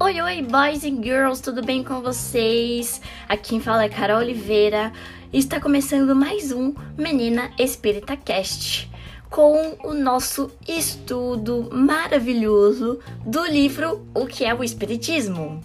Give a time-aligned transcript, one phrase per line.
[0.00, 3.00] Oi, oi, boys and girls, tudo bem com vocês?
[3.28, 4.92] Aqui quem fala é Carol Oliveira
[5.32, 8.90] e está começando mais um Menina Espírita Cast
[9.30, 15.60] com o nosso estudo maravilhoso do livro O que é o Espiritismo.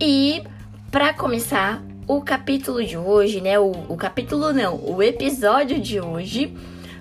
[0.00, 0.42] E
[0.90, 3.58] para começar o capítulo de hoje, né?
[3.58, 6.56] O, o capítulo não, o episódio de hoje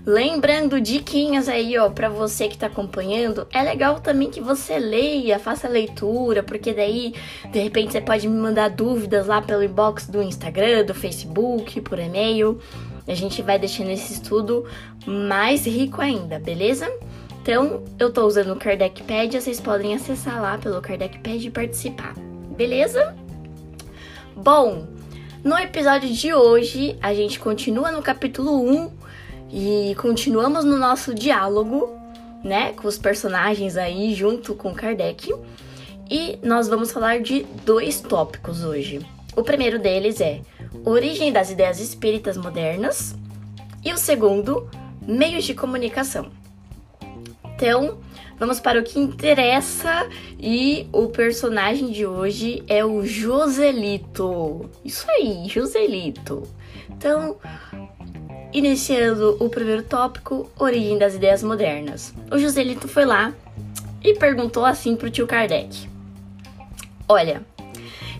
[0.05, 5.39] Lembrando diquinhas aí, ó, para você que tá acompanhando, é legal também que você leia,
[5.39, 7.13] faça leitura, porque daí,
[7.49, 11.99] de repente, você pode me mandar dúvidas lá pelo inbox do Instagram, do Facebook, por
[11.99, 12.59] e-mail.
[13.07, 14.65] A gente vai deixando esse estudo
[15.05, 16.91] mais rico ainda, beleza?
[17.41, 22.13] Então, eu tô usando o Kardecpedia, vocês podem acessar lá pelo Kardecpedia e participar,
[22.57, 23.15] beleza?
[24.35, 24.85] Bom,
[25.45, 29.02] no episódio de hoje, a gente continua no capítulo 1
[29.55, 31.95] e continuamos no nosso diálogo,
[32.43, 35.31] né, com os personagens aí junto com Kardec.
[36.09, 39.05] E nós vamos falar de dois tópicos hoje.
[39.35, 40.41] O primeiro deles é
[40.83, 43.15] origem das ideias espíritas modernas
[43.85, 44.67] e o segundo,
[45.05, 46.31] meios de comunicação.
[47.55, 47.99] Então,
[48.39, 54.67] vamos para o que interessa e o personagem de hoje é o Joselito.
[54.83, 56.41] Isso aí, Joselito.
[56.89, 57.37] Então,
[58.53, 62.13] Iniciando o primeiro tópico, origem das ideias modernas.
[62.31, 63.33] O Joselito foi lá
[64.03, 65.89] e perguntou assim pro tio Kardec:
[67.09, 67.41] Olha,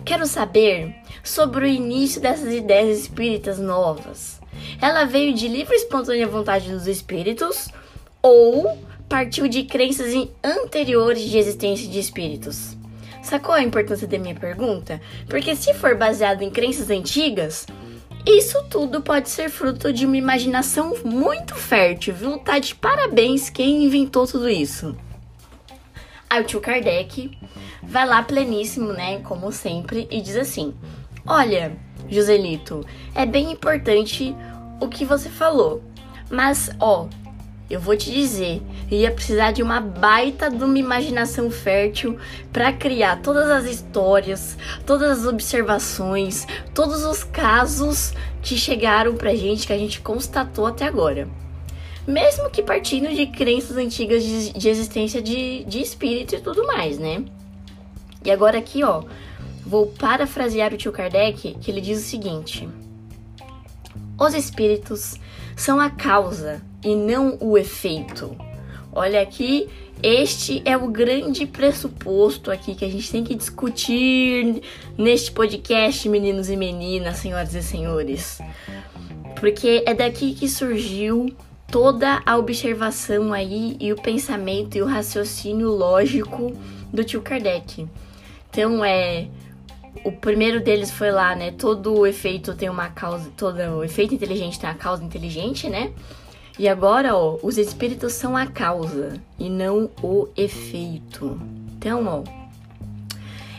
[0.04, 4.40] quero saber sobre o início dessas ideias espíritas novas.
[4.82, 7.68] Ela veio de livre e espontânea vontade dos espíritos
[8.20, 8.76] ou
[9.08, 12.76] partiu de crenças anteriores de existência de espíritos?
[13.22, 15.00] Sacou a importância da minha pergunta?
[15.28, 17.66] Porque se for baseado em crenças antigas,
[18.26, 22.38] isso tudo pode ser fruto de uma imaginação muito fértil, viu?
[22.38, 24.96] Tá de parabéns quem inventou tudo isso.
[26.28, 27.36] Aí o tio Kardec
[27.82, 29.20] vai lá pleníssimo, né?
[29.20, 30.74] Como sempre, e diz assim:
[31.26, 31.76] Olha,
[32.08, 32.84] Joselito,
[33.14, 34.34] é bem importante
[34.80, 35.82] o que você falou,
[36.30, 37.06] mas ó,
[37.68, 38.60] eu vou te dizer,
[38.90, 42.18] ia precisar de uma baita de uma imaginação fértil
[42.52, 49.66] para criar todas as histórias, todas as observações, todos os casos que chegaram pra gente,
[49.66, 51.26] que a gente constatou até agora.
[52.06, 56.98] Mesmo que partindo de crenças antigas de, de existência de, de espírito e tudo mais,
[56.98, 57.24] né?
[58.22, 59.04] E agora aqui, ó,
[59.64, 62.68] vou parafrasear o tio Kardec, que ele diz o seguinte:
[64.18, 65.18] Os espíritos
[65.56, 68.36] são a causa e não o efeito.
[68.92, 69.68] Olha aqui,
[70.02, 74.62] este é o grande pressuposto aqui que a gente tem que discutir
[74.96, 78.38] neste podcast, meninos e meninas, senhoras e senhores.
[79.40, 81.34] Porque é daqui que surgiu
[81.68, 86.52] toda a observação aí e o pensamento e o raciocínio lógico
[86.92, 87.88] do tio Kardec.
[88.50, 89.26] Então é
[90.04, 91.50] o primeiro deles foi lá, né?
[91.50, 95.92] Todo efeito tem uma causa, todo efeito inteligente tem uma causa inteligente, né?
[96.58, 101.40] E agora, ó, os espíritos são a causa e não o efeito.
[101.76, 102.44] Então, ó,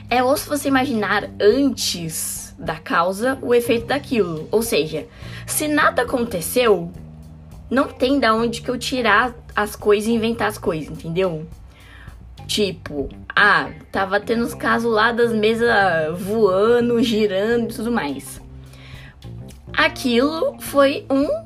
[0.10, 4.48] é osso você imaginar antes da causa o efeito daquilo.
[4.50, 5.08] Ou seja,
[5.46, 6.90] se nada aconteceu,
[7.70, 11.46] não tem da onde que eu tirar as coisas e inventar as coisas, entendeu?
[12.48, 15.70] Tipo, ah, tava tendo os casos lá das mesas
[16.18, 18.40] voando, girando e tudo mais.
[19.74, 21.45] Aquilo foi um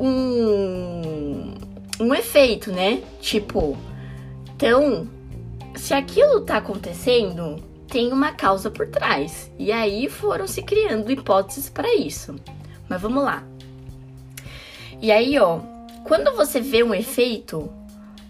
[0.00, 1.54] um,
[2.00, 3.02] um efeito, né?
[3.20, 3.76] Tipo,
[4.54, 5.08] então,
[5.76, 9.50] se aquilo tá acontecendo, tem uma causa por trás.
[9.58, 12.36] E aí foram se criando hipóteses para isso.
[12.88, 13.42] Mas vamos lá.
[15.00, 15.60] E aí, ó,
[16.04, 17.70] quando você vê um efeito,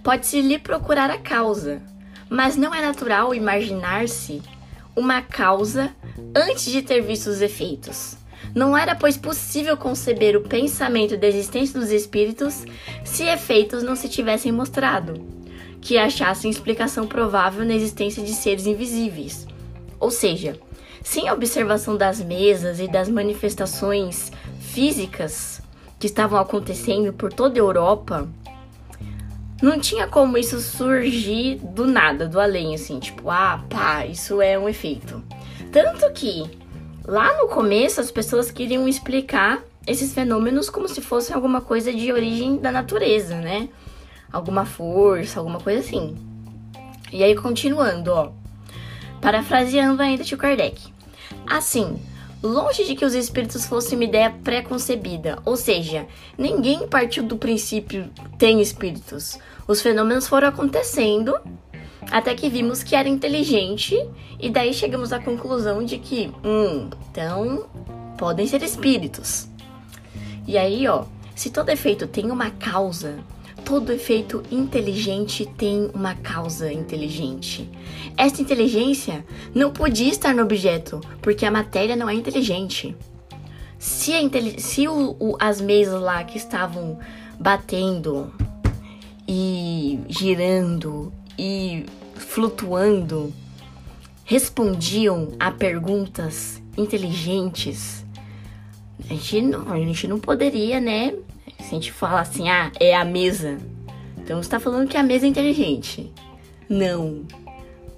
[0.02, 1.82] pode-se lhe procurar a causa.
[2.28, 4.42] Mas não é natural imaginar-se
[4.94, 5.94] uma causa
[6.34, 8.16] antes de ter visto os efeitos.
[8.54, 12.64] Não era, pois, possível conceber o pensamento da existência dos espíritos
[13.04, 15.24] se efeitos não se tivessem mostrado,
[15.80, 19.46] que achassem explicação provável na existência de seres invisíveis.
[20.00, 20.58] Ou seja,
[21.02, 25.60] sem a observação das mesas e das manifestações físicas
[25.98, 28.28] que estavam acontecendo por toda a Europa,
[29.60, 34.58] não tinha como isso surgir do nada, do além, assim, tipo, ah, pá, isso é
[34.58, 35.22] um efeito.
[35.72, 36.44] Tanto que
[37.08, 42.12] Lá no começo, as pessoas queriam explicar esses fenômenos como se fosse alguma coisa de
[42.12, 43.70] origem da natureza, né?
[44.30, 46.14] Alguma força, alguma coisa assim.
[47.10, 48.30] E aí, continuando, ó.
[49.22, 50.92] Parafraseando ainda tio Kardec.
[51.46, 51.98] Assim,
[52.42, 56.06] longe de que os espíritos fossem uma ideia pré-concebida, ou seja,
[56.36, 59.38] ninguém partiu do princípio tem espíritos.
[59.66, 61.34] Os fenômenos foram acontecendo
[62.10, 63.96] até que vimos que era inteligente
[64.38, 67.66] e daí chegamos à conclusão de que, hum, então
[68.16, 69.48] podem ser espíritos.
[70.46, 71.04] E aí, ó,
[71.34, 73.18] se todo efeito tem uma causa,
[73.64, 77.70] todo efeito inteligente tem uma causa inteligente.
[78.16, 79.24] Esta inteligência
[79.54, 82.96] não podia estar no objeto, porque a matéria não é inteligente.
[83.78, 84.12] Se,
[84.58, 86.98] se o, o, as mesas lá que estavam
[87.38, 88.32] batendo
[89.28, 91.86] e girando e
[92.16, 93.32] flutuando
[94.24, 98.04] respondiam a perguntas inteligentes,
[99.08, 101.14] a gente não, a gente não poderia, né?
[101.60, 103.58] Se a gente falar assim, ah, é a mesa.
[104.18, 106.12] Então você tá falando que a mesa é inteligente.
[106.68, 107.22] Não.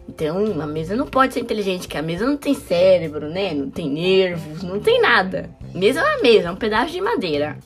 [0.08, 3.52] Então a mesa não pode ser inteligente, porque a mesa não tem cérebro, né?
[3.52, 5.50] Não tem nervos, não tem nada.
[5.74, 7.58] Mesa é uma mesa, é um pedaço de madeira.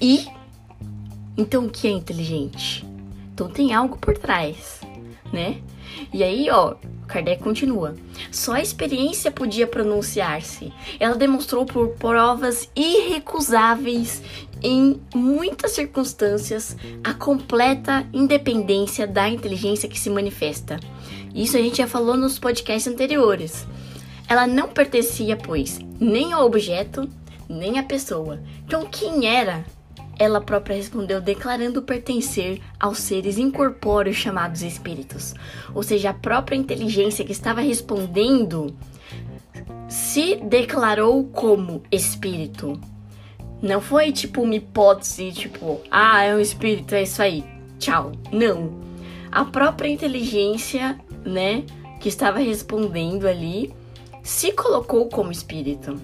[0.00, 0.26] E
[1.36, 2.93] então o que é inteligente?
[3.34, 4.80] Então tem algo por trás,
[5.32, 5.60] né?
[6.12, 6.76] E aí, ó,
[7.08, 7.96] Kardec continua.
[8.30, 10.72] Só a experiência podia pronunciar-se.
[11.00, 14.22] Ela demonstrou por provas irrecusáveis
[14.62, 20.78] em muitas circunstâncias a completa independência da inteligência que se manifesta.
[21.34, 23.66] Isso a gente já falou nos podcasts anteriores.
[24.28, 27.10] Ela não pertencia, pois, nem ao objeto,
[27.48, 28.40] nem à pessoa.
[28.64, 29.64] Então, quem era
[30.18, 35.34] ela própria respondeu declarando pertencer aos seres incorpóreos chamados espíritos.
[35.74, 38.74] Ou seja, a própria inteligência que estava respondendo
[39.88, 42.80] se declarou como espírito.
[43.62, 47.44] Não foi tipo uma hipótese, tipo, ah, é um espírito, é isso aí,
[47.78, 48.12] tchau.
[48.32, 48.74] Não.
[49.30, 51.64] A própria inteligência, né,
[52.00, 53.72] que estava respondendo ali,
[54.22, 56.00] se colocou como espírito.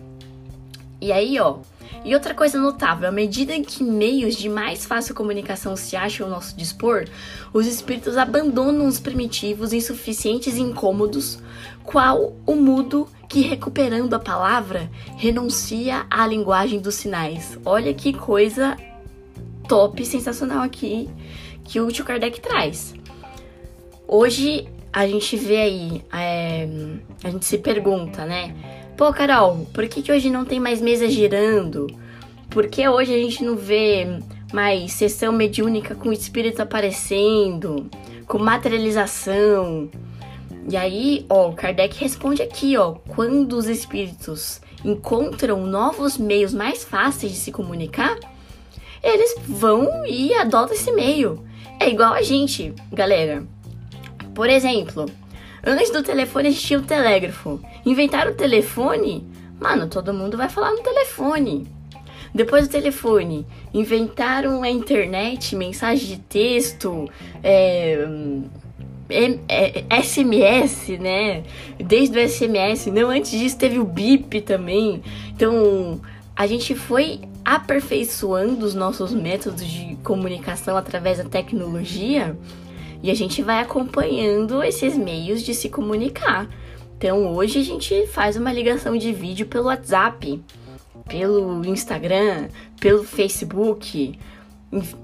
[1.01, 1.59] E aí, ó,
[2.05, 6.33] e outra coisa notável, à medida que meios de mais fácil comunicação se acham ao
[6.33, 7.05] nosso dispor,
[7.53, 11.39] os espíritos abandonam os primitivos, insuficientes e incômodos,
[11.85, 17.59] qual o mudo que, recuperando a palavra, renuncia à linguagem dos sinais.
[17.65, 18.77] Olha que coisa
[19.69, 21.09] top, sensacional aqui
[21.65, 22.95] que o tio Kardec traz.
[24.09, 26.69] Hoje a gente vê aí, é,
[27.23, 28.80] a gente se pergunta, né?
[29.01, 31.87] Pô, Carol, por que, que hoje não tem mais mesa girando?
[32.51, 34.07] Por que hoje a gente não vê
[34.53, 37.89] mais sessão mediúnica com espírito aparecendo,
[38.27, 39.91] com materialização?
[40.69, 47.33] E aí, ó, Kardec responde aqui, ó, quando os espíritos encontram novos meios mais fáceis
[47.33, 48.19] de se comunicar,
[49.03, 51.43] eles vão e adotam esse meio.
[51.81, 53.47] É igual a gente, galera.
[54.35, 55.07] Por exemplo,
[55.65, 57.61] Antes do telefone existia o telégrafo.
[57.85, 59.27] Inventaram o telefone?
[59.59, 61.67] Mano, todo mundo vai falar no telefone.
[62.35, 67.11] Depois do telefone, inventaram a internet, mensagem de texto,
[67.43, 68.07] é,
[69.09, 71.43] é, é, SMS, né?
[71.79, 72.87] Desde o SMS.
[72.87, 75.03] Não, antes disso teve o BIP também.
[75.35, 76.01] Então,
[76.37, 82.37] a gente foi aperfeiçoando os nossos métodos de comunicação através da tecnologia
[83.03, 86.49] e a gente vai acompanhando esses meios de se comunicar.
[87.01, 90.39] Então hoje a gente faz uma ligação de vídeo pelo WhatsApp,
[91.09, 94.19] pelo Instagram, pelo Facebook,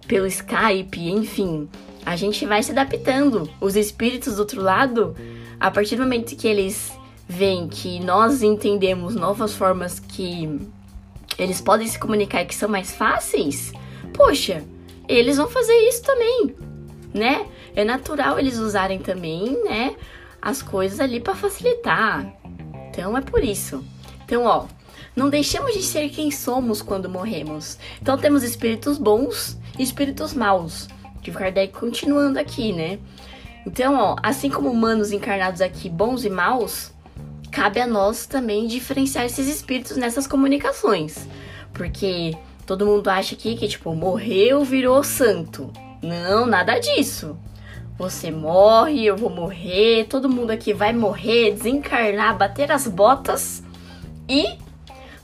[0.06, 1.66] pelo Skype, enfim.
[2.04, 3.48] A gente vai se adaptando.
[3.62, 5.16] Os espíritos do outro lado,
[5.58, 6.92] a partir do momento que eles
[7.26, 10.68] veem que nós entendemos novas formas que
[11.38, 13.72] eles podem se comunicar e que são mais fáceis,
[14.12, 14.62] poxa,
[15.08, 16.54] eles vão fazer isso também,
[17.14, 17.46] né?
[17.76, 19.94] é natural eles usarem também, né,
[20.46, 22.32] as coisas ali para facilitar.
[22.88, 23.84] Então é por isso.
[24.24, 24.66] Então, ó,
[25.16, 27.76] não deixamos de ser quem somos quando morremos.
[28.00, 30.86] Então temos espíritos bons e espíritos maus.
[31.20, 33.00] Que o Kardec continuando aqui, né?
[33.66, 36.92] Então, ó, assim como humanos encarnados aqui, bons e maus,
[37.50, 41.26] cabe a nós também diferenciar esses espíritos nessas comunicações.
[41.72, 45.72] Porque todo mundo acha aqui que, tipo, morreu, virou santo.
[46.00, 47.36] Não, nada disso.
[47.98, 53.62] Você morre, eu vou morrer, todo mundo aqui vai morrer, desencarnar, bater as botas
[54.28, 54.58] e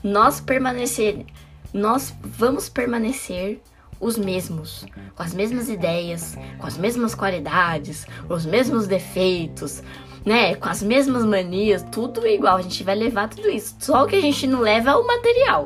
[0.03, 1.25] nós permanecer,
[1.71, 3.61] nós vamos permanecer
[3.99, 9.83] os mesmos, com as mesmas ideias, com as mesmas qualidades, os mesmos defeitos,
[10.25, 10.55] né?
[10.55, 12.57] Com as mesmas manias, tudo igual.
[12.57, 13.75] A gente vai levar tudo isso.
[13.79, 15.63] Só o que a gente não leva é o material.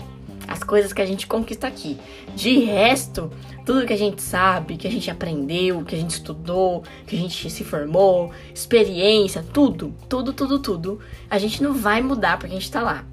[0.47, 1.97] As coisas que a gente conquista aqui.
[2.35, 3.31] De resto,
[3.65, 7.19] tudo que a gente sabe, que a gente aprendeu, que a gente estudou, que a
[7.19, 10.99] gente se formou, experiência, tudo, tudo, tudo, tudo,
[11.29, 13.03] a gente não vai mudar porque a gente tá lá.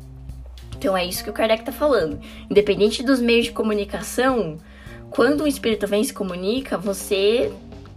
[0.76, 2.20] Então é isso que o Kardec tá falando.
[2.50, 4.58] Independente dos meios de comunicação,
[5.10, 7.52] quando o espírito vem e se comunica, você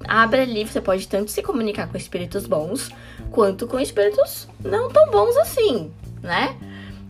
[0.08, 2.90] abre ali, você pode tanto se comunicar com espíritos bons,
[3.32, 5.92] quanto com espíritos não tão bons assim,
[6.22, 6.56] né?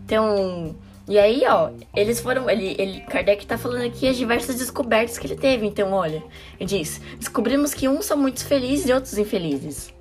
[0.06, 0.76] Então,
[1.08, 2.50] e aí, ó, eles foram.
[2.50, 5.66] Ele, ele, Kardec tá falando aqui as diversas descobertas que ele teve.
[5.66, 6.22] Então, olha,
[6.60, 9.94] ele diz: descobrimos que uns são muito felizes e outros infelizes.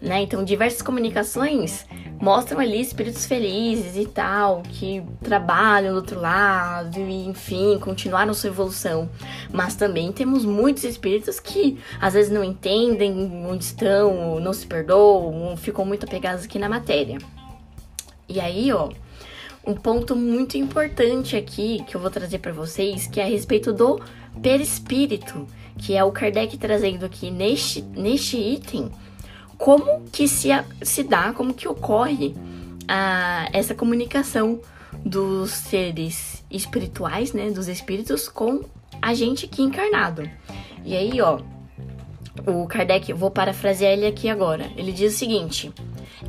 [0.00, 0.22] Né?
[0.22, 1.84] Então, diversas comunicações
[2.20, 8.48] mostram ali espíritos felizes e tal, que trabalham do outro lado e, enfim, continuaram sua
[8.48, 9.10] evolução.
[9.52, 15.56] Mas também temos muitos espíritos que às vezes não entendem onde estão, não se perdoam,
[15.56, 17.18] ficam muito apegados aqui na matéria.
[18.28, 18.90] E aí, ó,
[19.68, 23.70] um ponto muito importante aqui que eu vou trazer para vocês, que é a respeito
[23.70, 24.00] do
[24.40, 25.46] perispírito,
[25.76, 28.90] que é o Kardec trazendo aqui neste, neste item,
[29.58, 30.48] como que se,
[30.80, 32.34] se dá, como que ocorre
[32.88, 34.58] a, essa comunicação
[35.04, 38.64] dos seres espirituais, né, dos espíritos com
[39.02, 40.22] a gente aqui encarnado.
[40.82, 41.40] E aí, ó,
[42.46, 44.70] o Kardec, vou parafrasear ele aqui agora.
[44.78, 45.70] Ele diz o seguinte: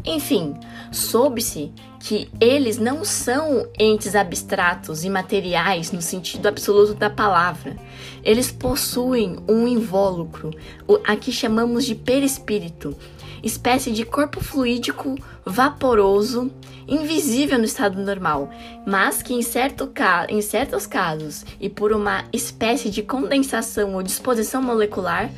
[0.06, 0.56] enfim,
[0.92, 7.76] soube-se que eles não são entes abstratos e materiais no sentido absoluto da palavra.
[8.24, 10.52] Eles possuem um invólucro,
[10.88, 12.96] o aqui chamamos de perispírito,
[13.44, 15.16] espécie de corpo fluídico
[15.46, 16.52] vaporoso,
[16.88, 18.50] invisível no estado normal,
[18.86, 19.92] mas que em, certo
[20.28, 25.30] em certos casos e por uma espécie de condensação ou disposição molecular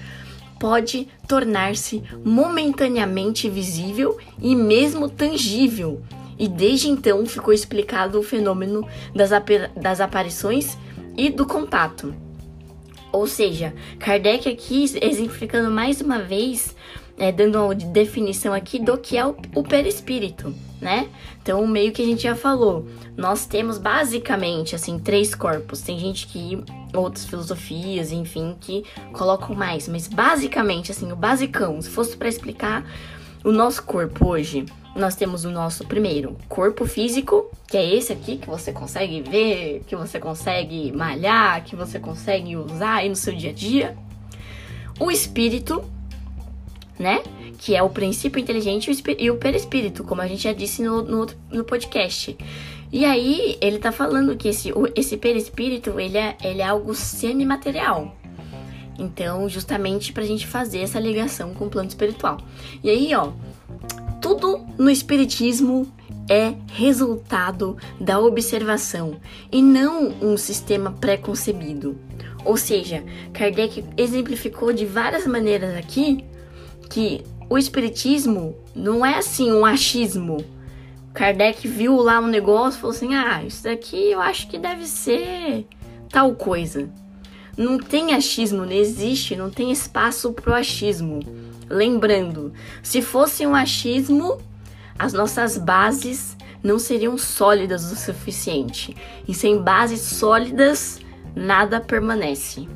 [0.61, 6.03] pode tornar-se momentaneamente visível e mesmo tangível.
[6.37, 9.31] E desde então ficou explicado o fenômeno das,
[9.75, 10.77] das aparições
[11.17, 12.13] e do contato.
[13.11, 16.75] Ou seja, Kardec aqui exemplificando mais uma vez
[17.17, 21.09] é, dando uma definição aqui do que é o, o perispírito, né?
[21.41, 22.87] Então, meio que a gente já falou,
[23.17, 25.81] nós temos basicamente, assim, três corpos.
[25.81, 26.63] Tem gente que,
[26.93, 28.83] outras filosofias, enfim, que
[29.13, 32.85] colocam mais, mas basicamente, assim, o basicão, se fosse para explicar
[33.43, 38.37] o nosso corpo hoje, nós temos o nosso primeiro corpo físico, que é esse aqui
[38.37, 43.33] que você consegue ver, que você consegue malhar, que você consegue usar aí no seu
[43.33, 43.97] dia a dia.
[44.99, 45.83] O espírito,
[46.99, 47.23] né?
[47.57, 51.27] Que é o princípio inteligente e o perispírito, como a gente já disse no, no,
[51.49, 52.37] no podcast.
[52.91, 58.15] E aí, ele tá falando que esse, esse perispírito, ele é, ele é algo semimaterial.
[58.99, 62.37] Então, justamente pra gente fazer essa ligação com o plano espiritual.
[62.83, 63.31] E aí, ó,
[64.21, 65.91] tudo no espiritismo
[66.29, 69.15] é resultado da observação
[69.51, 71.97] e não um sistema pré-concebido.
[72.45, 76.23] Ou seja, Kardec exemplificou de várias maneiras aqui
[76.89, 80.43] que o espiritismo não é assim um achismo.
[81.13, 84.85] Kardec viu lá um negócio e falou assim: "Ah, isso daqui eu acho que deve
[84.85, 85.67] ser
[86.09, 86.89] tal coisa".
[87.57, 91.19] Não tem achismo, não existe, não tem espaço pro achismo.
[91.69, 94.37] Lembrando, se fosse um achismo,
[94.97, 98.95] as nossas bases não seriam sólidas o suficiente.
[99.27, 100.99] E sem bases sólidas,
[101.35, 102.67] nada permanece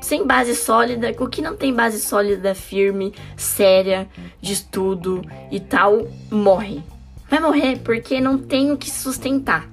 [0.00, 4.08] sem base sólida, o que não tem base sólida, firme, séria,
[4.40, 6.82] de estudo e tal, morre.
[7.30, 9.70] Vai morrer porque não tem o que sustentar.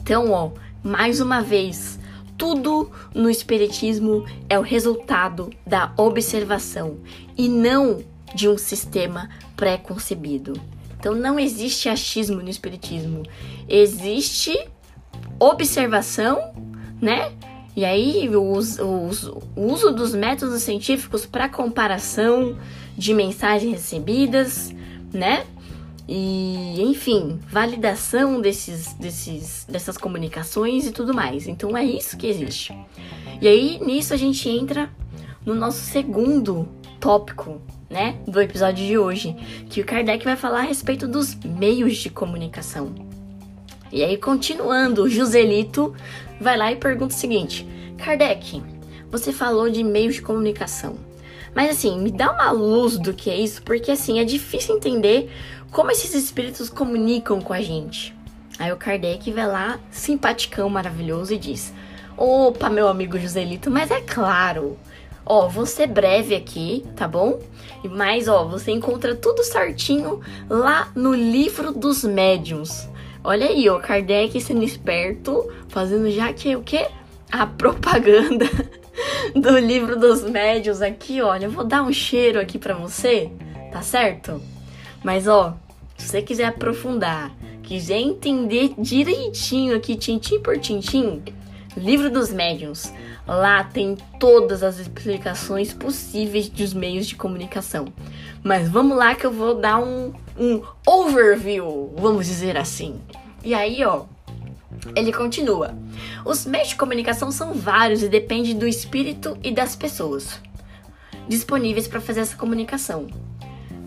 [0.00, 2.00] Então, ó, mais uma vez,
[2.38, 6.96] tudo no espiritismo é o resultado da observação
[7.36, 8.02] e não
[8.34, 10.54] de um sistema pré-concebido.
[10.98, 13.22] Então não existe achismo no espiritismo.
[13.68, 14.58] Existe
[15.38, 16.54] observação,
[17.00, 17.32] né?
[17.76, 18.52] E aí, o,
[19.56, 22.58] uso dos métodos científicos para comparação
[22.96, 24.74] de mensagens recebidas,
[25.12, 25.46] né?
[26.12, 31.46] E, enfim, validação desses, desses, dessas comunicações e tudo mais.
[31.46, 32.76] Então, é isso que existe.
[33.40, 34.90] E aí, nisso, a gente entra
[35.46, 39.36] no nosso segundo tópico, né, do episódio de hoje,
[39.68, 42.92] que o Kardec vai falar a respeito dos meios de comunicação.
[43.92, 45.94] E aí, continuando, Joselito
[46.40, 47.64] vai lá e pergunta o seguinte:
[47.96, 48.60] Kardec,
[49.12, 50.96] você falou de meios de comunicação.
[51.54, 55.30] Mas assim, me dá uma luz do que é isso, porque assim, é difícil entender
[55.70, 58.14] como esses espíritos comunicam com a gente.
[58.58, 61.72] Aí o Kardec vai lá, simpaticão, maravilhoso, e diz:
[62.16, 64.76] Opa, meu amigo Joselito, mas é claro.
[65.24, 67.40] Ó, vou ser breve aqui, tá bom?
[67.84, 72.88] Mas ó, você encontra tudo certinho lá no livro dos médiuns.
[73.22, 76.88] Olha aí, ó, Kardec sendo esperto, fazendo já que o quê?
[77.30, 78.46] A propaganda
[79.34, 83.30] do livro dos médios aqui, olha, eu vou dar um cheiro aqui para você,
[83.72, 84.40] tá certo?
[85.02, 85.56] Mas ó,
[85.96, 87.32] se você quiser aprofundar,
[87.62, 91.22] quiser entender direitinho aqui, tintim por tintim,
[91.76, 92.92] livro dos médiuns,
[93.26, 97.86] lá tem todas as explicações possíveis dos meios de comunicação.
[98.42, 103.00] Mas vamos lá que eu vou dar um, um overview, vamos dizer assim.
[103.44, 104.04] E aí, ó,
[104.94, 105.74] ele continua.
[106.24, 110.40] Os meios de comunicação são vários e depende do espírito e das pessoas
[111.28, 113.06] disponíveis para fazer essa comunicação.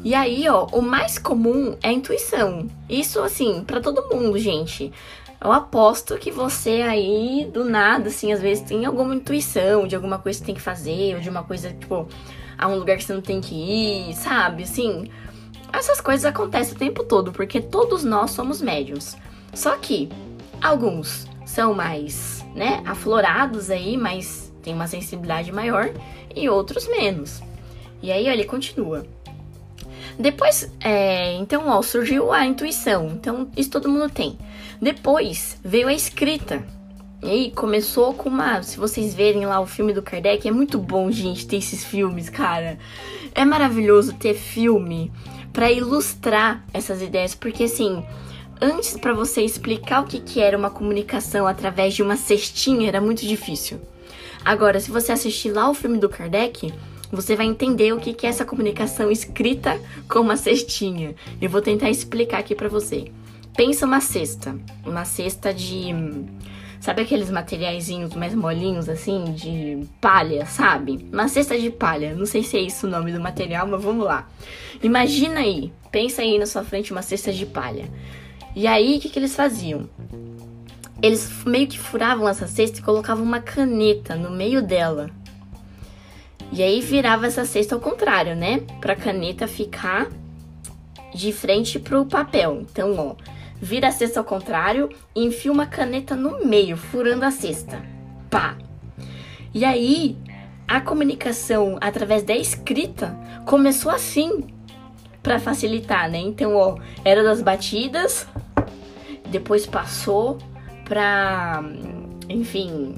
[0.03, 2.67] E aí, ó, o mais comum é a intuição.
[2.89, 4.91] Isso assim, para todo mundo, gente.
[5.41, 10.17] Eu aposto que você aí, do nada, assim, às vezes tem alguma intuição de alguma
[10.17, 12.07] coisa que tem que fazer, ou de uma coisa, tipo,
[12.57, 14.63] a um lugar que você não tem que ir, sabe?
[14.63, 15.09] Assim,
[15.71, 19.17] essas coisas acontecem o tempo todo, porque todos nós somos médiums.
[19.53, 20.09] Só que
[20.63, 25.91] alguns são mais, né, aflorados aí, mas tem uma sensibilidade maior,
[26.35, 27.41] e outros menos.
[28.01, 29.05] E aí ele continua.
[30.17, 33.07] Depois, é, então, ó, surgiu a intuição.
[33.07, 34.37] Então, isso todo mundo tem.
[34.81, 36.63] Depois veio a escrita.
[37.21, 38.61] E começou com uma.
[38.61, 42.29] Se vocês verem lá o filme do Kardec, é muito bom, gente, ter esses filmes,
[42.29, 42.77] cara.
[43.33, 45.11] É maravilhoso ter filme
[45.53, 48.03] para ilustrar essas ideias, porque assim.
[48.63, 53.01] Antes, para você explicar o que, que era uma comunicação através de uma cestinha, era
[53.01, 53.77] muito difícil.
[54.45, 56.73] Agora, se você assistir lá o filme do Kardec,
[57.11, 59.77] você vai entender o que é essa comunicação escrita
[60.07, 61.13] com uma cestinha.
[61.41, 63.11] Eu vou tentar explicar aqui para você.
[63.53, 64.55] Pensa uma cesta,
[64.85, 65.93] uma cesta de
[66.79, 71.05] sabe aqueles materiaizinhos mais molinhos assim, de palha, sabe?
[71.11, 72.15] Uma cesta de palha.
[72.15, 74.25] Não sei se é isso o nome do material, mas vamos lá.
[74.81, 77.89] Imagina aí, pensa aí na sua frente uma cesta de palha.
[78.55, 79.89] E aí, o que, que eles faziam?
[81.01, 85.09] Eles meio que furavam essa cesta e colocavam uma caneta no meio dela.
[86.51, 88.61] E aí virava essa cesta ao contrário, né?
[88.79, 90.07] Pra caneta ficar
[91.13, 92.61] de frente pro papel.
[92.61, 93.15] Então, ó,
[93.59, 97.81] vira a cesta ao contrário e enfia uma caneta no meio, furando a cesta.
[98.29, 98.55] Pá!
[99.53, 100.15] E aí,
[100.67, 104.47] a comunicação através da escrita começou assim,
[105.23, 106.19] para facilitar, né?
[106.19, 108.27] Então, ó, era das batidas,
[109.33, 110.37] depois passou
[110.85, 111.63] pra,
[112.29, 112.95] enfim,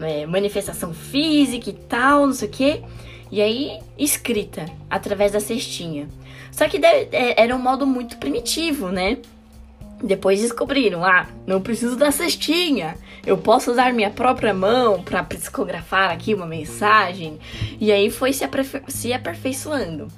[0.00, 2.82] é, manifestação física e tal, não sei o quê.
[3.30, 6.08] E aí, escrita, através da cestinha.
[6.50, 9.18] Só que é, era um modo muito primitivo, né?
[10.02, 12.96] Depois descobriram, ah, não preciso da cestinha.
[13.24, 17.38] Eu posso usar minha própria mão para psicografar aqui uma mensagem.
[17.78, 18.48] E aí foi se,
[18.88, 20.08] se aperfeiçoando.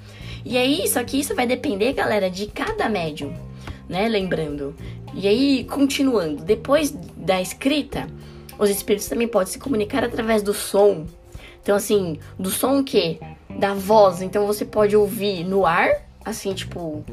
[0.45, 3.33] E aí, só que isso vai depender, galera, de cada médium,
[3.87, 4.07] né?
[4.07, 4.75] Lembrando.
[5.13, 8.07] E aí, continuando, depois da escrita,
[8.57, 11.05] os espíritos também podem se comunicar através do som.
[11.61, 13.19] Então, assim, do som o quê?
[13.57, 14.21] Da voz.
[14.21, 15.89] Então você pode ouvir no ar,
[16.25, 17.03] assim, tipo,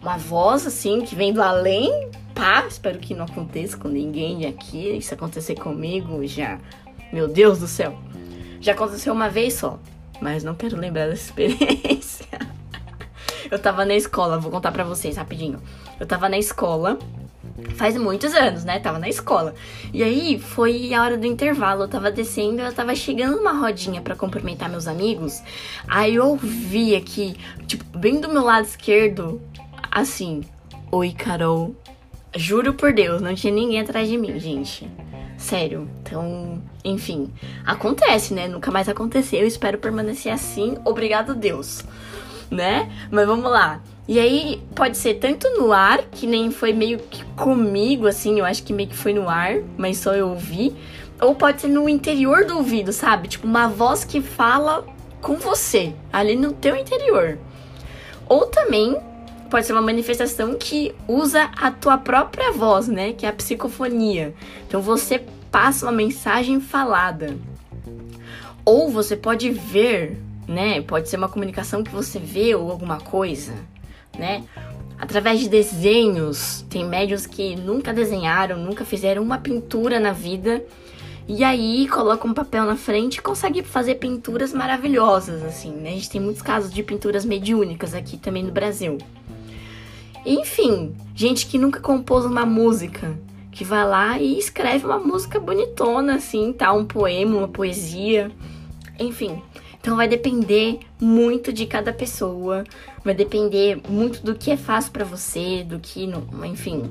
[0.00, 2.08] uma voz assim que vem do além.
[2.34, 4.96] Pá, espero que não aconteça com ninguém aqui.
[4.96, 6.58] Isso acontecer comigo já.
[7.12, 7.96] Meu Deus do céu.
[8.60, 9.78] Já aconteceu uma vez só,
[10.20, 12.26] mas não quero lembrar dessa experiência.
[13.50, 15.60] Eu tava na escola, vou contar pra vocês rapidinho.
[15.98, 16.98] Eu tava na escola
[17.76, 18.78] Faz muitos anos, né?
[18.78, 19.54] Tava na escola.
[19.92, 21.84] E aí foi a hora do intervalo.
[21.84, 25.42] Eu tava descendo, eu tava chegando numa rodinha para cumprimentar meus amigos.
[25.86, 29.40] Aí eu ouvi aqui, tipo, bem do meu lado esquerdo,
[29.90, 30.42] assim:
[30.90, 31.74] Oi, Carol.
[32.36, 34.90] Juro por Deus, não tinha ninguém atrás de mim, gente.
[35.38, 35.88] Sério.
[36.02, 37.32] Então, enfim,
[37.64, 38.48] acontece, né?
[38.48, 39.40] Nunca mais aconteceu.
[39.40, 40.76] Eu espero permanecer assim.
[40.84, 41.84] Obrigado, Deus.
[42.50, 42.90] Né?
[43.10, 43.80] Mas vamos lá.
[44.06, 48.44] E aí pode ser tanto no ar, que nem foi meio que comigo, assim, eu
[48.44, 50.76] acho que meio que foi no ar, mas só eu ouvi.
[51.20, 53.28] Ou pode ser no interior do ouvido, sabe?
[53.28, 54.84] Tipo, uma voz que fala
[55.22, 57.38] com você, ali no teu interior.
[58.28, 59.00] Ou também
[59.48, 63.12] pode ser uma manifestação que usa a tua própria voz, né?
[63.12, 64.34] Que é a psicofonia.
[64.66, 67.38] Então você passa uma mensagem falada.
[68.64, 70.80] Ou você pode ver, né?
[70.82, 73.54] Pode ser uma comunicação que você vê ou alguma coisa
[74.18, 74.44] né?
[74.98, 80.64] Através de desenhos, tem médios que nunca desenharam, nunca fizeram uma pintura na vida.
[81.26, 85.90] E aí coloca um papel na frente e consegue fazer pinturas maravilhosas, assim, né?
[85.90, 88.98] A gente tem muitos casos de pinturas mediúnicas aqui também no Brasil.
[90.24, 93.18] Enfim, gente que nunca compôs uma música,
[93.50, 96.72] que vai lá e escreve uma música bonitona, assim, tá?
[96.72, 98.30] Um poema, uma poesia.
[98.98, 99.42] Enfim,
[99.84, 102.64] então vai depender muito de cada pessoa,
[103.04, 106.90] vai depender muito do que é fácil para você, do que não, enfim.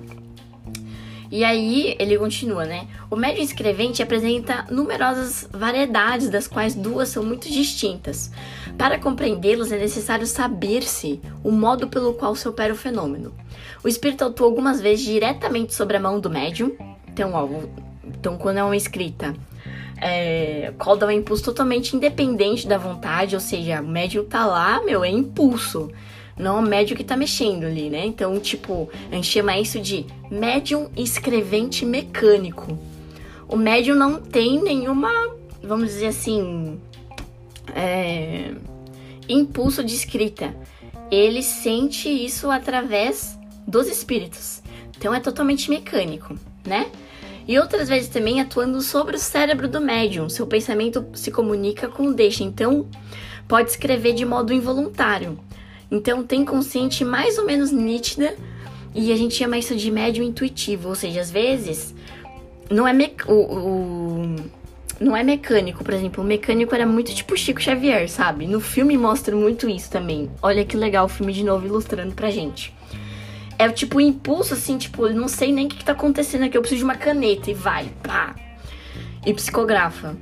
[1.31, 2.87] E aí ele continua, né?
[3.09, 8.29] O médium escrevente apresenta numerosas variedades, das quais duas são muito distintas.
[8.77, 13.33] Para compreendê-los é necessário saber-se o modo pelo qual se opera o fenômeno.
[13.83, 16.75] O espírito atua algumas vezes diretamente sobre a mão do médium.
[17.07, 17.49] Então, ó,
[18.05, 19.33] então quando é uma escrita,
[20.03, 25.03] é, dá um impulso totalmente independente da vontade, ou seja, o médium tá lá, meu,
[25.03, 25.89] é impulso
[26.37, 28.05] não é o médium que tá mexendo ali, né?
[28.05, 32.77] Então, tipo, a gente chama isso de médium escrevente mecânico.
[33.47, 35.11] O médium não tem nenhuma,
[35.61, 36.79] vamos dizer assim,
[37.75, 38.51] é,
[39.29, 40.55] impulso de escrita.
[41.11, 43.37] Ele sente isso através
[43.67, 44.63] dos espíritos.
[44.97, 46.35] Então é totalmente mecânico,
[46.65, 46.89] né?
[47.47, 50.29] E outras vezes também atuando sobre o cérebro do médium.
[50.29, 52.43] Seu pensamento se comunica com o deixa.
[52.43, 52.87] Então,
[53.47, 55.37] pode escrever de modo involuntário.
[55.91, 58.35] Então tem consciente mais ou menos nítida
[58.95, 61.93] e a gente chama isso de médium intuitivo, ou seja, às vezes
[62.69, 63.13] não é me...
[63.27, 64.35] o, o,
[64.99, 68.47] não é mecânico, por exemplo, o mecânico era muito tipo Chico Xavier, sabe?
[68.47, 70.31] No filme mostra muito isso também.
[70.41, 72.73] Olha que legal o filme de novo ilustrando pra gente.
[73.57, 76.61] É tipo impulso assim, tipo, não sei nem o que, que tá acontecendo aqui, eu
[76.61, 78.35] preciso de uma caneta e vai, pá.
[79.25, 80.15] E psicografa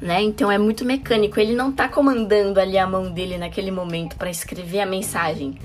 [0.00, 0.22] né?
[0.22, 1.38] Então é muito mecânico.
[1.38, 5.58] Ele não tá comandando ali a mão dele naquele momento para escrever a mensagem.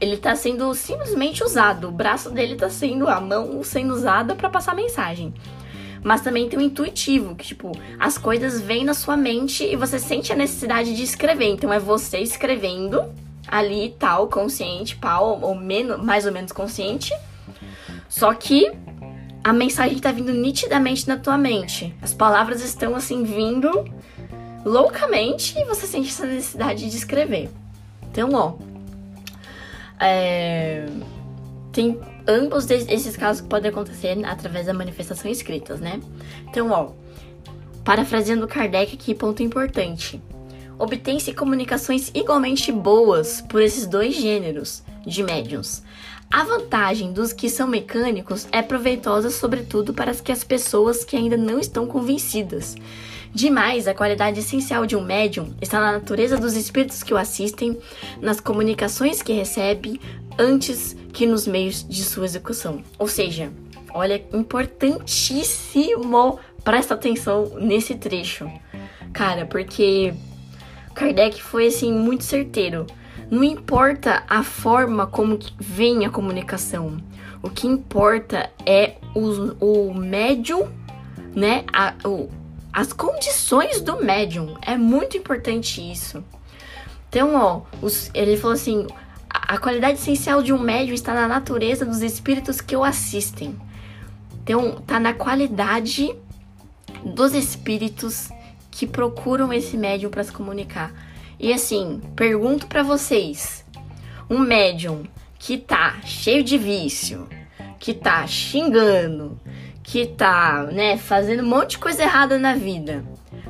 [0.00, 1.88] Ele tá sendo simplesmente usado.
[1.88, 5.32] O braço dele tá sendo a mão sendo usada para passar a mensagem.
[6.02, 9.98] Mas também tem o intuitivo, que tipo, as coisas vêm na sua mente e você
[9.98, 11.46] sente a necessidade de escrever.
[11.46, 13.04] Então é você escrevendo
[13.48, 17.12] ali tal, consciente, pau, ou menos, mais ou menos consciente.
[18.08, 18.70] Só que
[19.42, 21.94] a mensagem tá vindo nitidamente na tua mente.
[22.00, 23.84] As palavras estão assim vindo
[24.64, 27.50] loucamente e você sente essa necessidade de escrever.
[28.10, 28.54] Então, ó.
[30.00, 30.86] É,
[31.72, 36.00] tem ambos esses casos que podem acontecer através da manifestação escritas, né?
[36.48, 36.92] Então, ó.
[37.84, 40.22] Parafraseando Kardec aqui, ponto importante.
[40.78, 45.82] Obtém-se comunicações igualmente boas por esses dois gêneros de médiums.
[46.30, 51.16] A vantagem dos que são mecânicos é proveitosa, sobretudo para as que as pessoas que
[51.16, 52.74] ainda não estão convencidas.
[53.32, 57.78] Demais, a qualidade essencial de um médium está na natureza dos espíritos que o assistem,
[58.20, 60.00] nas comunicações que recebe,
[60.38, 62.82] antes que nos meios de sua execução.
[62.98, 63.52] Ou seja,
[63.92, 68.50] olha, importantíssimo, presta atenção nesse trecho,
[69.12, 70.14] cara, porque
[70.94, 72.86] Kardec foi assim muito certeiro.
[73.30, 76.98] Não importa a forma como vem a comunicação.
[77.42, 80.68] O que importa é o, o médium,
[81.34, 81.64] né?
[81.72, 82.30] A, o,
[82.72, 84.56] as condições do médium.
[84.62, 86.24] É muito importante isso.
[87.08, 88.86] Então, ó, os, ele falou assim:
[89.28, 93.56] a, a qualidade essencial de um médium está na natureza dos espíritos que o assistem.
[94.42, 96.14] Então, tá na qualidade
[97.04, 98.30] dos espíritos
[98.74, 100.92] que procuram esse médium para se comunicar.
[101.38, 103.64] E assim, pergunto para vocês:
[104.28, 105.04] um médium
[105.38, 107.28] que tá cheio de vício,
[107.78, 109.40] que tá xingando,
[109.82, 113.04] que tá, né, fazendo um monte de coisa errada na vida,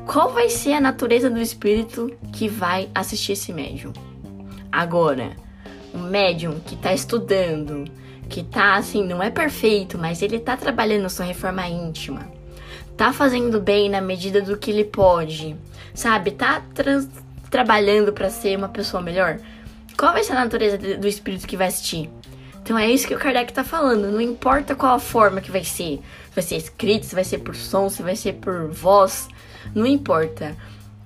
[0.07, 3.93] qual vai ser a natureza do espírito que vai assistir esse médium?
[4.71, 5.31] Agora,
[5.95, 7.85] um médium que tá estudando,
[8.29, 12.29] que tá assim, não é perfeito, mas ele tá trabalhando sua reforma íntima,
[12.97, 15.57] tá fazendo bem na medida do que ele pode,
[15.95, 16.31] sabe?
[16.31, 17.09] Tá trans
[17.51, 19.39] trabalhando para ser uma pessoa melhor?
[19.97, 22.11] Qual vai ser a natureza do espírito que vai assistir?
[22.63, 24.11] Então é isso que o Kardec tá falando.
[24.11, 26.01] Não importa qual a forma que vai ser.
[26.31, 29.29] Se vai ser escrito, se vai ser por som, se vai ser por voz.
[29.75, 30.57] Não importa.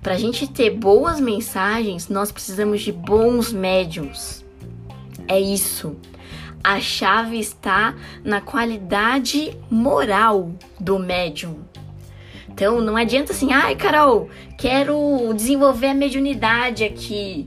[0.00, 4.44] Pra gente ter boas mensagens, nós precisamos de bons médiums.
[5.26, 5.96] É isso.
[6.62, 11.58] A chave está na qualidade moral do médium.
[12.58, 17.44] Então não adianta assim, ai Carol, quero desenvolver a mediunidade aqui,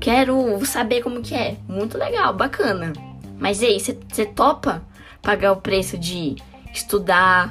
[0.00, 1.58] quero saber como que é.
[1.68, 2.94] Muito legal, bacana.
[3.38, 4.82] Mas e aí, você topa
[5.20, 6.36] pagar o preço de
[6.72, 7.50] estudar,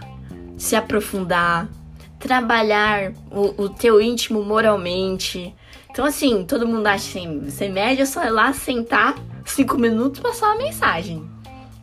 [0.57, 1.69] se aprofundar,
[2.17, 5.55] trabalhar o, o teu íntimo moralmente?
[5.91, 9.13] Então assim, todo mundo acha assim, médio é só ir lá sentar
[9.45, 11.29] cinco minutos e passar uma mensagem.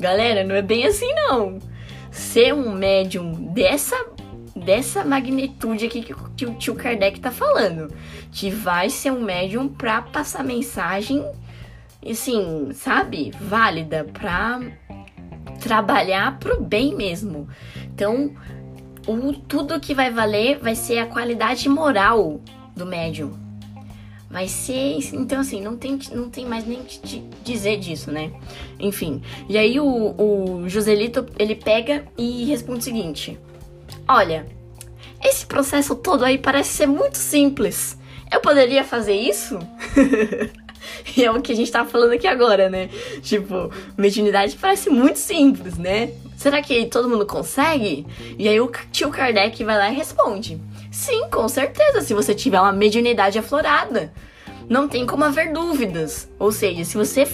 [0.01, 1.61] Galera, não é bem assim não.
[2.11, 3.95] Ser um médium dessa
[4.65, 7.93] dessa magnitude aqui que, que o tio Kardec tá falando.
[8.33, 11.25] Que vai ser um médium pra passar mensagem,
[12.09, 13.33] assim, sabe?
[13.41, 14.61] Válida, pra
[15.61, 17.49] trabalhar pro bem mesmo.
[17.95, 18.35] Então,
[19.07, 22.41] o, tudo que vai valer vai ser a qualidade moral
[22.75, 23.39] do médium.
[24.31, 24.99] Vai ser.
[25.13, 28.31] Então, assim, não tem, não tem mais nem que dizer disso, né?
[28.79, 29.21] Enfim.
[29.49, 33.39] E aí o, o Joselito, ele pega e responde o seguinte:
[34.13, 34.45] Olha,
[35.25, 37.97] esse processo todo aí parece ser muito simples.
[38.29, 39.57] Eu poderia fazer isso?
[41.17, 42.91] e é o que a gente tá falando aqui agora, né?
[43.23, 46.11] Tipo, mediunidade parece muito simples, né?
[46.37, 48.05] Será que todo mundo consegue?
[48.37, 52.61] E aí o tio Kardec vai lá e responde: Sim, com certeza, se você tiver
[52.61, 54.13] uma mediunidade aflorada.
[54.69, 56.29] Não tem como haver dúvidas.
[56.39, 57.27] Ou seja, se você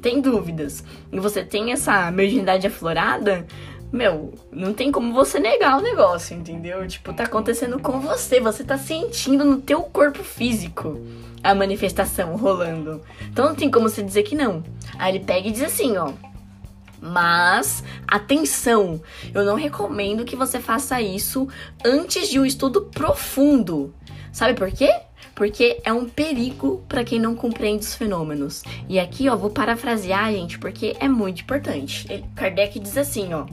[0.00, 3.46] tem dúvidas e você tem essa mediunidade aflorada,
[3.90, 6.86] meu, não tem como você negar o negócio, entendeu?
[6.86, 11.00] Tipo, tá acontecendo com você, você tá sentindo no teu corpo físico
[11.42, 13.02] a manifestação rolando.
[13.30, 14.62] Então não tem como você dizer que não.
[14.98, 16.12] Aí ele pega e diz assim, ó:
[17.00, 19.00] mas, atenção,
[19.32, 21.48] eu não recomendo que você faça isso
[21.84, 23.94] antes de um estudo profundo.
[24.32, 24.92] Sabe por quê?
[25.34, 28.64] Porque é um perigo para quem não compreende os fenômenos.
[28.88, 32.24] E aqui, ó, vou parafrasear, gente, porque é muito importante.
[32.34, 33.46] Kardec diz assim, ó: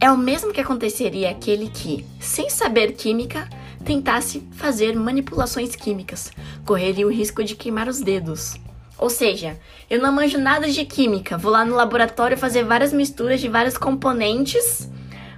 [0.00, 3.46] É o mesmo que aconteceria aquele que, sem saber química,
[3.84, 6.32] tentasse fazer manipulações químicas,
[6.64, 8.54] correria o risco de queimar os dedos.
[8.96, 9.58] Ou seja,
[9.90, 13.76] eu não manjo nada de química, vou lá no laboratório fazer várias misturas de vários
[13.76, 14.90] componentes.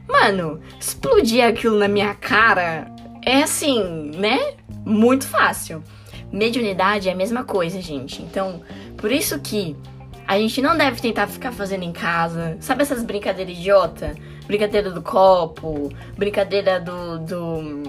[0.09, 2.87] Mano, explodir aquilo na minha cara
[3.25, 4.55] é assim, né?
[4.85, 5.83] Muito fácil.
[6.33, 8.22] Mediunidade é a mesma coisa, gente.
[8.22, 8.62] Então,
[8.96, 9.77] por isso que
[10.27, 12.57] a gente não deve tentar ficar fazendo em casa.
[12.61, 14.14] Sabe essas brincadeiras idiota?
[14.47, 17.19] Brincadeira do copo, brincadeira do.
[17.19, 17.83] do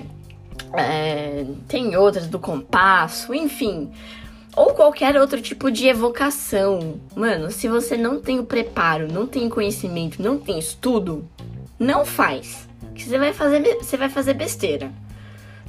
[0.75, 3.91] é, tem outras, do compasso, enfim
[4.55, 6.99] ou qualquer outro tipo de evocação.
[7.15, 11.27] Mano, se você não tem o preparo, não tem conhecimento, não tem estudo,
[11.79, 12.67] não faz.
[12.93, 14.91] Que você vai fazer, você vai fazer besteira.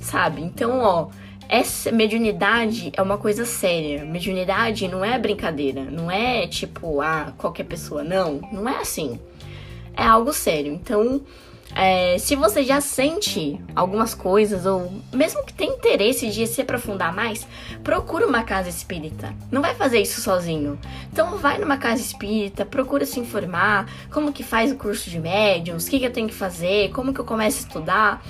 [0.01, 0.43] Sabe?
[0.43, 1.09] Então, ó,
[1.49, 4.05] essa mediunidade é uma coisa séria.
[4.05, 9.19] Mediunidade não é brincadeira, não é tipo, ah, qualquer pessoa, não, não é assim.
[9.97, 10.73] É algo sério.
[10.73, 11.23] Então,
[11.75, 17.13] é, se você já sente algumas coisas, ou mesmo que tenha interesse de se aprofundar
[17.13, 17.47] mais,
[17.83, 19.35] procura uma casa espírita.
[19.51, 20.79] Não vai fazer isso sozinho.
[21.13, 25.87] Então vai numa casa espírita, procura se informar, como que faz o curso de médiums,
[25.87, 28.27] o que, que eu tenho que fazer, como que eu começo a estudar.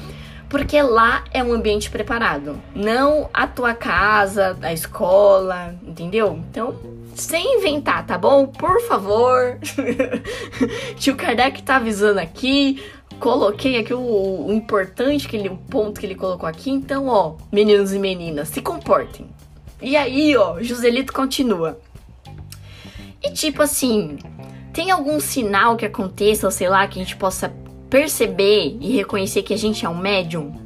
[0.48, 6.38] Porque lá é um ambiente preparado, não a tua casa, a escola, entendeu?
[6.48, 6.76] Então,
[7.14, 8.46] sem inventar, tá bom?
[8.46, 9.58] Por favor.
[10.96, 12.82] Tio Kardec tá avisando aqui
[13.18, 16.70] coloquei aqui o, o, importante, que ele, o ponto que ele colocou aqui.
[16.70, 19.26] Então, ó, meninos e meninas, se comportem.
[19.80, 21.78] E aí, ó, Joselito continua.
[23.22, 24.18] E tipo assim,
[24.72, 27.52] tem algum sinal que aconteça, sei lá, que a gente possa
[27.88, 30.63] perceber e reconhecer que a gente é um médium?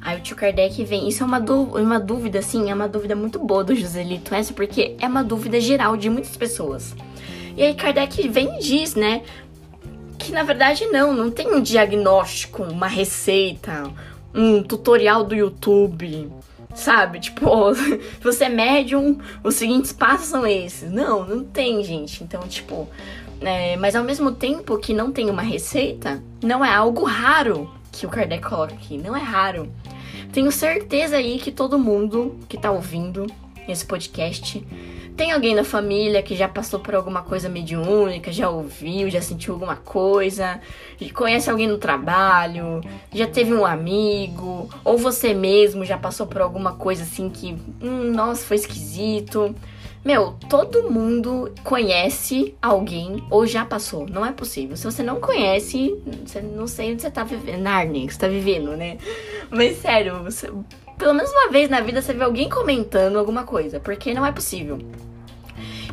[0.00, 1.08] Aí o tio Kardec vem.
[1.08, 4.96] Isso é uma, uma dúvida, assim, é uma dúvida muito boa do Joselito, essa, porque
[5.00, 6.94] é uma dúvida geral de muitas pessoas.
[7.56, 9.22] E aí Kardec vem e diz, né?
[10.18, 13.90] que na verdade não, não tem um diagnóstico, uma receita,
[14.34, 16.30] um tutorial do YouTube,
[16.74, 17.20] sabe?
[17.20, 20.90] Tipo, se você é médium, os seguintes passos são esses.
[20.90, 22.22] Não, não tem, gente.
[22.22, 22.88] Então, tipo,
[23.40, 28.04] é, mas ao mesmo tempo que não tem uma receita, não é algo raro que
[28.04, 29.72] o Kardec coloca aqui, não é raro.
[30.32, 33.26] Tenho certeza aí que todo mundo que tá ouvindo
[33.66, 34.64] esse podcast
[35.18, 39.54] tem alguém na família que já passou por alguma coisa mediúnica, já ouviu, já sentiu
[39.54, 40.60] alguma coisa,
[41.12, 42.80] conhece alguém no trabalho,
[43.12, 48.12] já teve um amigo, ou você mesmo já passou por alguma coisa assim que, hum,
[48.12, 49.52] nossa, foi esquisito.
[50.08, 54.06] Meu, todo mundo conhece alguém ou já passou.
[54.08, 54.74] Não é possível.
[54.74, 57.60] Se você não conhece, você não sei onde você tá vivendo.
[57.60, 58.96] Narnia, que você tá vivendo, né?
[59.50, 60.50] Mas sério, você,
[60.96, 64.32] pelo menos uma vez na vida você vê alguém comentando alguma coisa, porque não é
[64.32, 64.78] possível.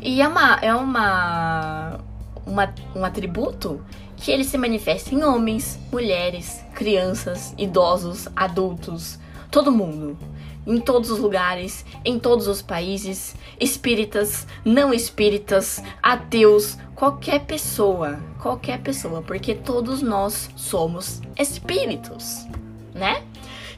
[0.01, 0.59] E é uma.
[0.61, 1.99] É uma,
[2.45, 3.83] uma um atributo
[4.15, 9.19] que ele se manifesta em homens, mulheres, crianças, idosos, adultos,
[9.51, 10.17] todo mundo.
[10.65, 18.81] Em todos os lugares, em todos os países, espíritas, não espíritas, ateus, qualquer pessoa, qualquer
[18.81, 22.47] pessoa, porque todos nós somos espíritos,
[22.93, 23.23] né?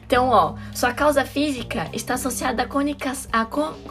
[0.06, 3.42] Então, ó, sua causa física está associada à cônica, a,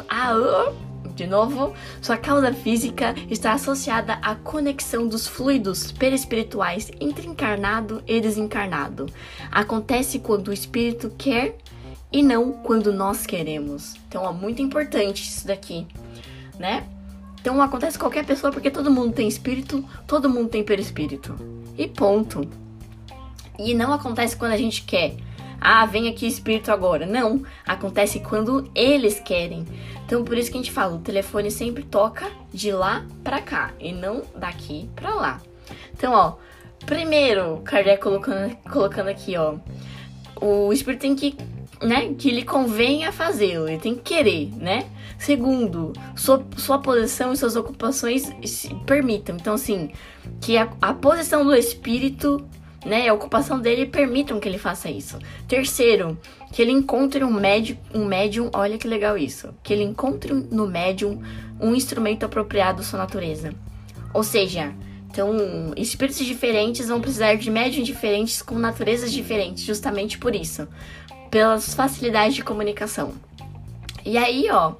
[0.10, 0.72] a,
[1.14, 8.20] de novo, sua causa física está associada à conexão dos fluidos perispirituais entre encarnado e
[8.20, 9.06] desencarnado.
[9.52, 11.56] Acontece quando o espírito quer
[12.12, 13.96] e não quando nós queremos.
[14.08, 15.86] Então é muito importante isso daqui,
[16.58, 16.88] né?
[17.40, 21.36] Então acontece qualquer pessoa porque todo mundo tem espírito, todo mundo tem perispírito.
[21.78, 22.50] E ponto.
[23.60, 25.16] E não acontece quando a gente quer.
[25.60, 27.06] ah, vem aqui espírito agora.
[27.06, 29.66] Não, acontece quando eles querem.
[30.06, 33.72] Então por isso que a gente fala, o telefone sempre toca de lá para cá
[33.80, 35.42] e não daqui para lá.
[35.94, 36.36] Então, ó,
[36.86, 39.56] primeiro, Kardec colocando, colocando aqui, ó,
[40.40, 41.36] o espírito tem que,
[41.82, 44.88] né, que lhe convenha fazê-lo, ele tem que querer, né?
[45.18, 48.32] Segundo, sua, sua posição e suas ocupações
[48.86, 49.36] permitam.
[49.36, 49.92] Então, assim,
[50.40, 52.48] que a, a posição do espírito
[52.86, 55.20] né, a ocupação dele permitam que ele faça isso.
[55.48, 56.18] Terceiro,
[56.54, 60.68] que ele encontre um médium, um médium, olha que legal isso, que ele encontre no
[60.68, 61.22] médium
[61.60, 63.54] um instrumento apropriado à sua natureza.
[64.14, 64.74] Ou seja,
[65.10, 70.68] então, espíritos diferentes vão precisar de médiums diferentes com naturezas diferentes, justamente por isso,
[71.30, 73.14] pelas facilidades de comunicação.
[74.06, 74.74] E aí, ó,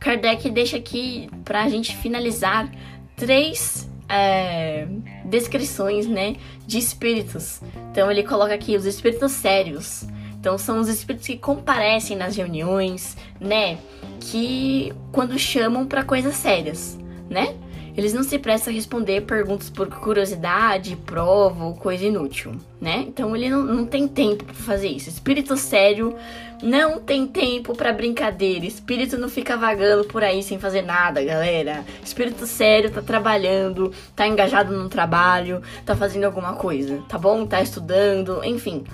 [0.00, 2.70] Kardec deixa aqui pra gente finalizar
[3.16, 4.86] três é,
[5.24, 7.60] descrições, né, de espíritos.
[7.90, 10.04] Então ele coloca aqui os espíritos sérios.
[10.38, 13.78] Então são os espíritos que comparecem nas reuniões, né,
[14.20, 16.98] que quando chamam para coisas sérias,
[17.30, 17.54] né?
[17.96, 23.04] Eles não se prestam a responder perguntas por curiosidade, prova ou coisa inútil, né?
[23.06, 25.10] Então ele não, não tem tempo para fazer isso.
[25.10, 26.16] Espírito sério
[26.62, 28.64] não tem tempo para brincadeira.
[28.64, 31.84] Espírito não fica vagando por aí sem fazer nada, galera.
[32.02, 37.44] Espírito sério tá trabalhando, tá engajado no trabalho, tá fazendo alguma coisa, tá bom?
[37.46, 38.84] Tá estudando, enfim.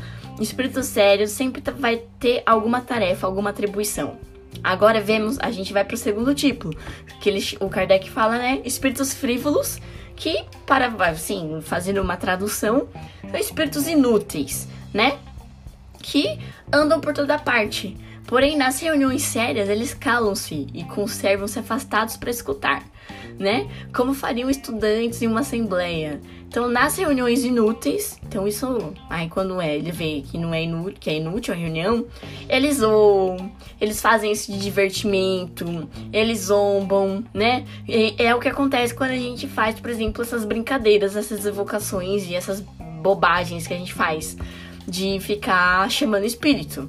[0.41, 4.17] Espírito sério sempre tá, vai ter alguma tarefa, alguma atribuição.
[4.63, 6.71] Agora vemos, a gente vai pro segundo tipo,
[7.21, 8.61] que ele, o Kardec fala, né?
[8.65, 9.79] Espíritos frívolos,
[10.17, 12.89] que, para, assim, fazendo uma tradução,
[13.31, 15.19] são espíritos inúteis, né?
[16.03, 16.39] Que
[16.73, 17.97] andam por toda parte.
[18.27, 22.85] Porém, nas reuniões sérias, eles calam-se e conservam-se afastados para escutar
[23.39, 23.69] né?
[23.95, 26.21] Como fariam estudantes em uma assembleia.
[26.49, 30.97] Então, nas reuniões inúteis, então isso, aí quando é, ele vê que não é inútil,
[30.99, 32.07] que é inútil a reunião,
[32.49, 37.67] eles zoam, eles fazem isso de divertimento, eles zombam, né?
[37.87, 42.27] E é o que acontece quando a gente faz, por exemplo, essas brincadeiras, essas evocações
[42.27, 42.61] e essas
[43.03, 44.35] bobagens que a gente faz
[44.87, 46.89] de ficar chamando espírito.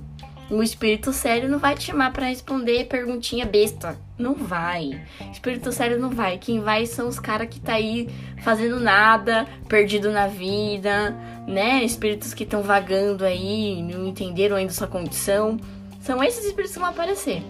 [0.50, 3.96] O espírito sério não vai te chamar para responder perguntinha besta.
[4.18, 5.00] Não vai.
[5.32, 6.40] Espírito sério não vai.
[6.40, 8.10] Quem vai são os caras que tá aí
[8.44, 11.16] fazendo nada, perdido na vida,
[11.48, 11.84] né?
[11.84, 15.60] Espíritos que estão vagando aí, não entenderam ainda sua condição.
[16.02, 17.44] São esses espíritos que vão aparecer.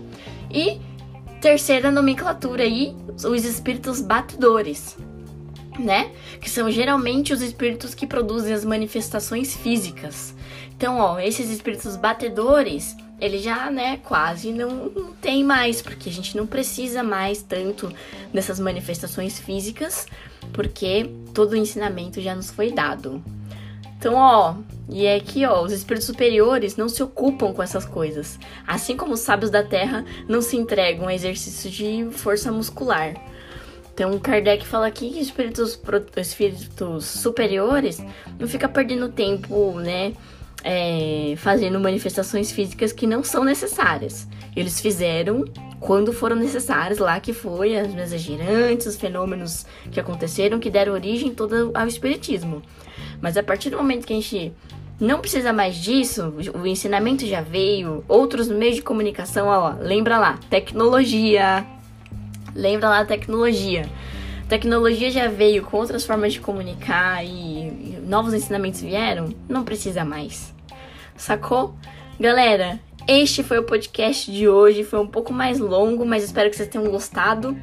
[0.51, 0.81] E
[1.39, 4.97] terceira nomenclatura aí, os espíritos batedores,
[5.79, 6.11] né?
[6.41, 10.35] Que são geralmente os espíritos que produzem as manifestações físicas.
[10.79, 16.37] Então, ó, esses espíritos batedores, ele já, né, quase não, tem mais, porque a gente
[16.37, 17.91] não precisa mais tanto
[18.33, 20.07] dessas manifestações físicas,
[20.53, 23.21] porque todo o ensinamento já nos foi dado.
[23.97, 24.55] Então, ó,
[24.87, 28.39] e é que, ó, os espíritos superiores não se ocupam com essas coisas.
[28.65, 33.15] Assim como os sábios da terra não se entregam a exercício de força muscular.
[33.93, 35.77] Então, Kardec fala aqui que espíritos,
[36.15, 38.01] espíritos superiores
[38.39, 40.13] não fica perdendo tempo, né,
[40.63, 44.27] é, fazendo manifestações físicas que não são necessárias.
[44.55, 45.45] Eles fizeram
[45.79, 50.93] quando foram necessárias, lá que foi as mesas girantes, os fenômenos que aconteceram, que deram
[50.93, 52.61] origem todo ao espiritismo.
[53.21, 54.53] Mas a partir do momento que a gente
[54.99, 60.37] não precisa mais disso, o ensinamento já veio, outros meios de comunicação, ó, lembra lá,
[60.49, 61.65] tecnologia.
[62.53, 63.85] Lembra lá tecnologia.
[64.49, 70.53] Tecnologia já veio com outras formas de comunicar e novos ensinamentos vieram, não precisa mais.
[71.15, 71.75] Sacou?
[72.19, 74.83] Galera, este foi o podcast de hoje.
[74.83, 77.57] Foi um pouco mais longo, mas espero que vocês tenham gostado.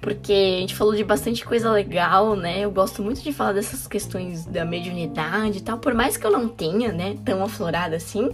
[0.00, 2.60] Porque a gente falou de bastante coisa legal, né?
[2.60, 5.78] Eu gosto muito de falar dessas questões da mediunidade e tal.
[5.78, 8.30] Por mais que eu não tenha, né, tão aflorada assim,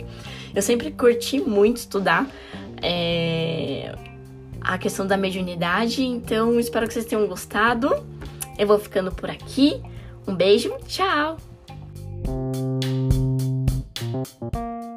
[0.54, 2.26] eu sempre curti muito estudar
[2.82, 3.94] é,
[4.60, 6.04] a questão da mediunidade.
[6.04, 8.04] Então, espero que vocês tenham gostado.
[8.58, 9.80] Eu vou ficando por aqui.
[10.26, 11.53] Um beijo, tchau!
[12.24, 12.54] Thank
[14.54, 14.93] you.